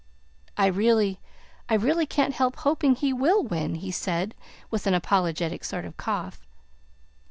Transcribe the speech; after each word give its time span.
"I 0.57 0.65
really 0.65 1.19
I 1.69 1.75
really 1.75 2.07
can't 2.07 2.33
help 2.33 2.55
hoping 2.55 2.95
he 2.95 3.13
will 3.13 3.43
win!" 3.43 3.75
he 3.75 3.91
said, 3.91 4.33
with 4.71 4.87
an 4.87 4.95
apologetic 4.95 5.63
sort 5.63 5.85
of 5.85 5.95
cough. 5.95 6.47